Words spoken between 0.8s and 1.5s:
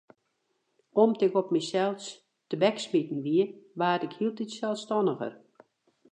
Om't ik op